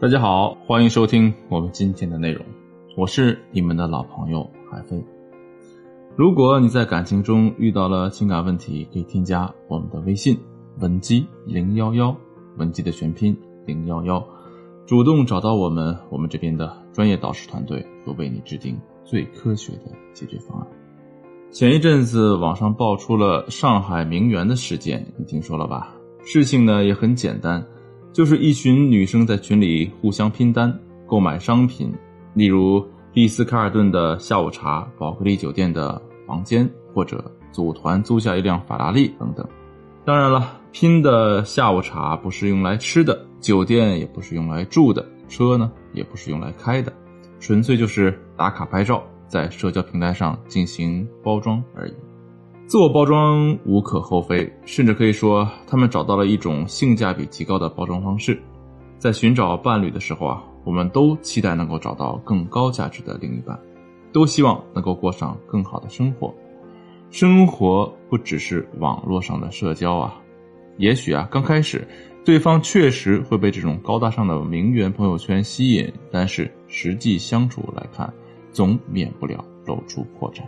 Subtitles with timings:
[0.00, 2.46] 大家好，欢迎收听我们今天的内容，
[2.96, 5.04] 我是你们的老朋友海飞。
[6.14, 10.38] 如果你在感情中遇到了情感问题，可以添加我们的微信
[10.78, 12.16] 文姬零幺幺，
[12.58, 14.24] 文姬的全拼零幺幺，
[14.86, 20.66] 主动找到我们，我们这边的专业导师团队会为你制定最科学的解决方案。
[21.50, 25.92] 前一阵子网上爆出了上海名媛的事件，你听说了吧？
[26.22, 27.66] 事情呢也很简单。
[28.18, 31.94] 就是一群女生在群里互相拼单购买商品，
[32.34, 39.48] 例如丽思卡尔顿的下午茶、宝格丽酒店的房间，或者组团租下一辆法拉利等等。
[40.04, 46.92] 当然了，拼的下午茶不是用来吃的，酒店也不是用来住的，车呢也不是用来开的，
[47.38, 51.92] 纯粹就是打卡拍照，在社交平台上进行包装而已。
[52.68, 58.38] 自我包装无可厚非，甚至可以说他们找到了一种性价比极高的包装方式。
[58.98, 63.58] 在寻找伴侣的时候啊，我们都期待能够找到更高价值的另一半，
[64.12, 66.34] 都希望能够过上更好的生活。
[67.10, 70.20] 生活不只是网络上的社交啊，
[70.76, 71.88] 也许啊刚开始
[72.22, 78.12] 对方确实会被这种高大上的名媛朋友圈吸引，但是实际相处来看，
[78.52, 80.42] 总免不了露出破绽。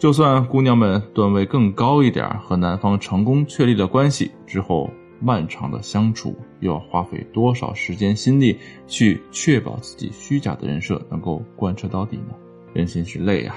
[0.00, 4.88] 就算姑娘们段位更高一点，和男方成功确立了关系之后，
[5.20, 8.56] 漫长的相处又要花费多少时间心力
[8.86, 12.34] 去确保自己虚假的人设能够贯彻到底呢？
[12.72, 13.54] 人心是累啊！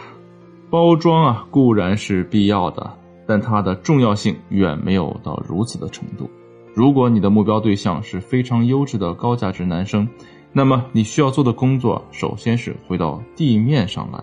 [0.69, 2.93] 包装啊固然是必要的，
[3.25, 6.29] 但它的重要性远没有到如此的程度。
[6.73, 10.05] 如果你的目标对象是非常优质的高价值男生，
[10.51, 14.21] 那么你需要做的工作，首先是回到地面上来。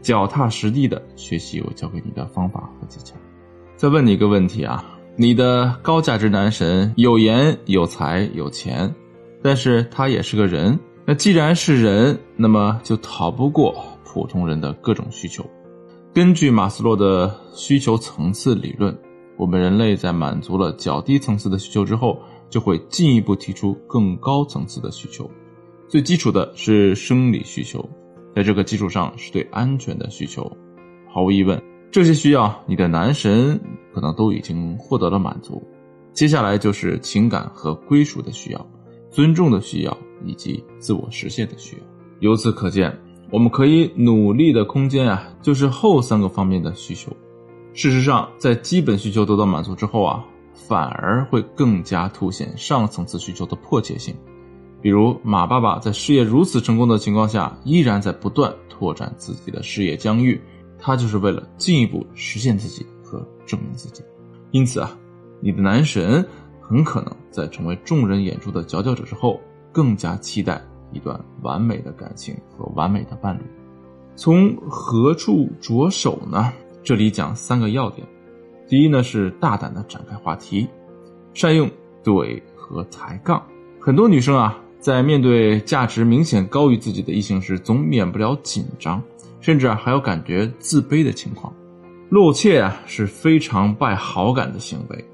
[0.00, 3.14] 脚踏实地的学习我教给你的方法和技巧。
[3.76, 4.84] 再问你一个问题啊，
[5.16, 8.94] 你的高价值男神有颜有才有钱，
[9.42, 10.78] 但是他也是个人。
[11.04, 13.74] 那既然是人，那么就逃不过
[14.04, 15.44] 普通人的各种需求。
[16.14, 18.96] 根据马斯洛的需求层次理论，
[19.36, 22.20] 我们人类在满足了较低层次的需求之后，
[22.50, 25.30] 就会进一步提出更高层次的需求。
[25.86, 27.88] 最基础的是生理需求。
[28.38, 30.48] 在这个基础上是对安全的需求，
[31.12, 31.60] 毫无疑问，
[31.90, 33.60] 这些需要你的男神
[33.92, 35.60] 可能都已经获得了满足。
[36.12, 38.66] 接下来就是情感和归属的需要、
[39.10, 41.82] 尊重的需要以及自我实现的需要。
[42.20, 42.96] 由此可见，
[43.32, 47.10] 我们可以努力的空间啊，就是后三个方面的需求。
[47.72, 54.14] 事实上，在基本需求得到满足之后啊，反而会更加凸显上层次需求的迫切性。
[54.80, 60.40] 比如马爸爸在事业如此成功的情况下，依然在不断拓展自己的事业疆域，
[60.78, 64.04] 他就是为了进一步实现自己和证明自己。
[64.52, 64.96] 因此啊，
[65.40, 66.24] 你的男神
[66.60, 69.40] 很可能在成为众人眼中的佼佼者之后，
[69.72, 70.62] 更加期待
[70.92, 73.42] 一段完美的感情和完美的伴侣。
[74.14, 76.52] 从何处着手呢？
[76.84, 78.06] 这里讲三个要点。
[78.68, 80.68] 第一呢是大胆的展开话题，
[81.34, 81.68] 善用
[82.04, 83.44] 怼和抬杠。
[83.80, 84.56] 很多女生啊。
[84.80, 89.02] 在面对价值明显高于自己的异性时，总免不了紧张，
[89.40, 91.52] 甚至啊还有感觉自卑的情况。
[92.10, 95.04] 露怯啊是非常败好感的行为。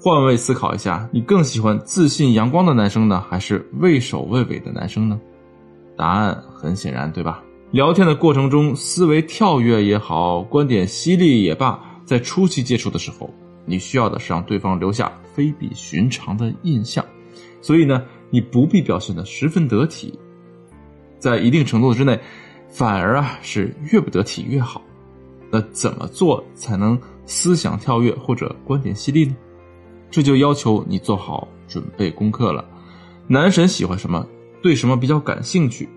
[0.00, 5.18] 换位思考一下，你更喜欢自信阳光的男生呢，还是畏首畏尾的男生呢？
[5.96, 7.42] 答案很显然，对吧？
[7.70, 13.32] 聊天的过程中，思维跳跃也好，观点犀利也罢，在初期接触的时候，
[13.64, 17.04] 你需要的是让对方留下非比寻常的印象。
[17.62, 18.02] 所以呢。
[18.34, 20.18] 你不必表现的十分得体，
[21.20, 22.18] 在一定程度之内，
[22.68, 24.82] 反而啊是越不得体越好。
[25.52, 29.36] 那怎么做才能思想跳跃或者观点犀利呢？
[30.10, 32.64] 这就要求你做好准备功课了。
[33.28, 34.26] 男神喜欢什么，
[34.60, 35.88] 对什么比较感兴趣，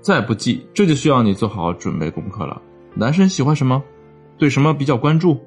[0.00, 2.62] 再不济，这就需要你做好准备功课了。
[2.94, 3.84] 男神喜欢什么，
[4.38, 5.38] 对什么比较关注，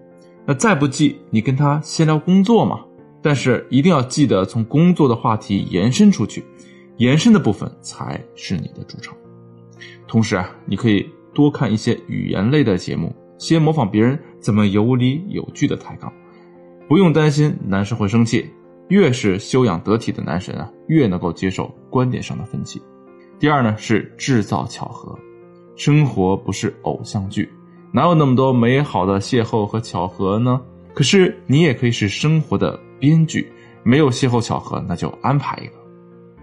[0.45, 2.81] 那再不济，你跟他先聊工作嘛。
[3.21, 6.43] 但是一定要记得从工作的话题延伸出去，
[6.97, 9.15] 延伸的部分才是你的主场。
[10.07, 16.11] 同时啊，你可以多看一些语言类的节目，先模仿别人怎么有理有据的抬杠，
[16.87, 18.49] 不用担心男生会生气。
[18.87, 22.81] 越是修养得体的男神啊，越能够接受观点上的分歧。
[23.37, 25.15] 第二呢，是制造巧合。
[25.75, 27.47] 生活不是偶像剧，
[27.91, 30.59] 哪有那么多美好的邂逅和巧合呢？
[30.95, 32.79] 可是你也可以是生活的。
[32.99, 33.51] 编剧
[33.83, 35.73] 没有邂逅巧合，那就安排一个。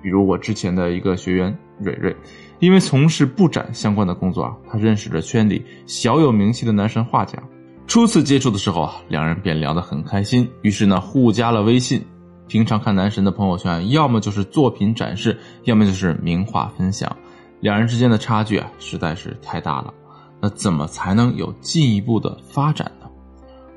[0.03, 2.15] 比如我之前的一个学员蕊蕊，
[2.61, 7.39] 因为从事布展相关的工作啊，她认识了圈里小有名气的男神画家。
[7.87, 12.05] 初次接触的时候啊，两人便聊得很开心，于是呢互加了微信。
[12.49, 17.17] 平常看男神的朋友圈，要么就是作品展示，要么就是名画分享，
[17.61, 19.93] 两人之间的差距啊，实在是太大了。
[20.41, 22.91] 那怎么才能有进一步的发展？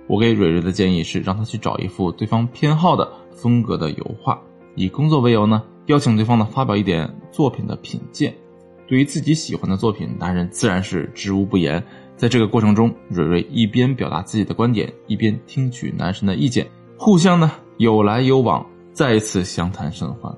[0.10, 4.42] 我给蕊蕊的建议是，让他去找一幅对方偏好的风格的油画，
[4.76, 8.34] 以工作为由呢，邀请对方呢发表一点作品的品鉴。
[8.88, 11.82] 对于自己喜欢的作品，男人自然是知无不言。
[12.18, 16.66] 在这个过程中，蕊蕊一边表达自己的观点，一边听取男神的意见，
[16.98, 20.36] 互相呢有来有往，再一次相谈甚欢。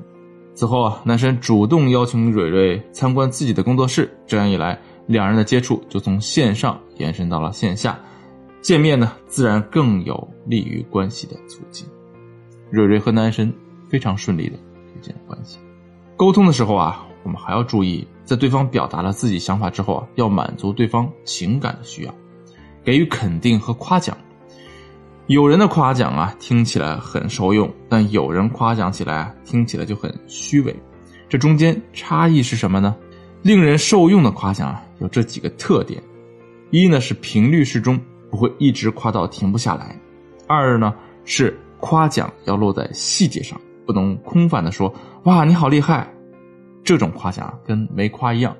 [0.54, 4.78] 此后啊，男神主动邀请蕊蕊参观自己的工作室，这样一来，
[5.08, 7.98] 两人的接触就从线上延伸到了线下，
[8.62, 11.88] 见面呢自然更有利于关系的促进。
[12.70, 13.54] 蕊蕊和男神
[13.90, 14.56] 非常顺利的
[14.88, 15.60] 组建关系。
[16.16, 17.08] 沟通的时候啊。
[17.24, 22.12] 我们还要注意，在对方表达了自己想法之后啊，要满足对方情感的需要，
[22.84, 24.18] 给予肯定和夸奖。
[25.28, 30.76] 有人的夸奖啊，听起来很受用，但有人夸奖起来，听起来就很虚伪。
[31.30, 32.96] 这中间差异是什么呢？
[33.44, 36.02] 令人受用的夸奖啊，有这几个特点：
[36.72, 39.94] 一呢是频率适中，不会一直夸到停不下来；
[40.48, 40.96] 二呢
[41.26, 44.92] 是夸奖要落在细节上，不能空泛的说
[45.26, 46.12] “哇，你好厉害”。
[46.84, 48.56] 这种夸奖跟没夸一样，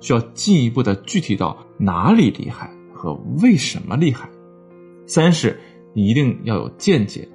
[0.00, 4.28] 需要进一步的具体到哪里厉害和为什么厉害。
[5.06, 5.60] 三是
[5.94, 7.28] 你一定要有见解，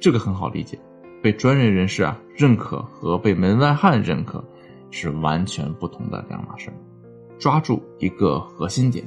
[0.00, 0.78] 这个很好理解，
[1.22, 4.42] 被专业人士啊认可和被门外汉认可
[4.90, 6.72] 是完全不同的两码事。
[7.38, 9.06] 抓住一个核心点，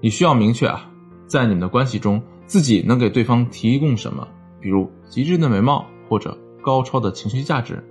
[0.00, 0.90] 你需要明确啊，
[1.26, 4.26] 在你们的关系中，自己能给对方提供什么，
[4.60, 7.82] 比如极致的美貌或者高超的情绪价值。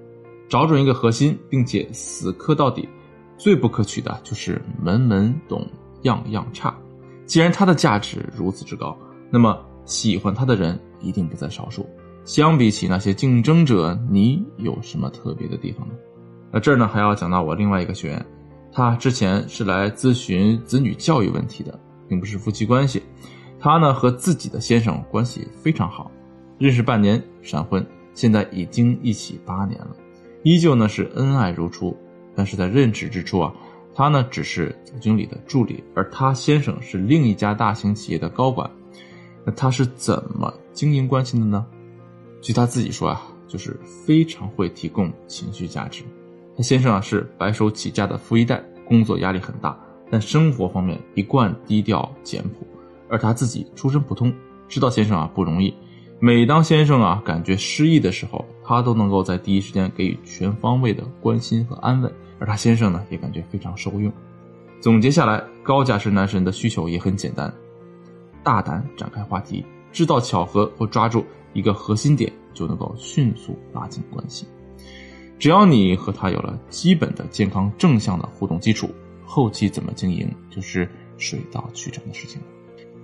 [0.49, 2.87] 找准一个核心，并且死磕到底。
[3.37, 5.67] 最不可取的就是门门懂，
[6.03, 6.73] 样样差。
[7.25, 8.95] 既然他的价值如此之高，
[9.31, 11.85] 那么喜欢他的人一定不在少数。
[12.23, 15.93] 相比起那些竞争者，你有什么特别的地方呢？
[16.51, 18.25] 那这儿呢，还要讲到我另外一个学员，
[18.71, 21.77] 他之前是来咨询子女教育问题的，
[22.07, 23.01] 并不是夫妻关系。
[23.63, 26.11] 他呢和自己的先生关系非常好，
[26.57, 29.95] 认识半年闪婚，现在已经一起八年了。
[30.43, 31.95] 依旧呢是恩爱如初，
[32.35, 33.53] 但是在任职之初啊，
[33.95, 38.69] 他呢只是总经理的助理，而他先生是另一家大型企业的高管。
[39.45, 41.65] 那他是怎么经营关系的呢？
[42.41, 46.03] 据他自己说啊，就是非常会提供情绪价值。
[46.57, 49.79] 他先生啊是白手起家的富一代，工作压力很大，
[50.11, 52.67] 但生活方面一贯低调简朴。
[53.13, 54.33] 而他自己出身普通，
[54.67, 55.71] 知道先生啊不容易。
[56.19, 64.11] 每当先生啊感觉失意的时候，他都能够在第一时间给予全方位的关心和安慰，而他先生呢也感觉非常受用。
[64.81, 67.53] 总结下来，高价值男神的需求也很简单：
[68.41, 71.23] 大胆展开话题，制造巧合或抓住
[71.53, 74.47] 一个核心点，就能够迅速拉近关系。
[75.37, 78.89] 只要你和他有了基本的健康正向的互动基础，
[79.23, 80.89] 后期怎么经营就是
[81.19, 82.47] 水到渠成的事情了。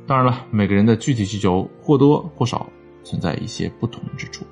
[0.09, 2.67] 当然了，每个人的具体需求或多或少。
[3.01, 4.45] 存在一些不同之处。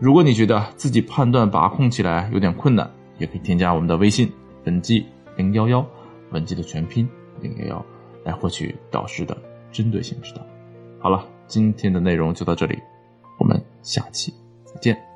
[0.00, 4.32] 如果你觉得自己判断把控起来有点困难，也可以添加我们的微信
[4.64, 5.06] 文姬
[5.36, 5.86] 零幺幺，
[6.30, 7.08] 文姬的全拼
[7.40, 7.86] 零幺幺，
[8.24, 9.36] 来获取导师的
[9.70, 10.40] 针对性指导。
[10.98, 12.76] 好了，今天的内容就到这里，
[13.38, 14.32] 我们下期
[14.64, 15.11] 再见。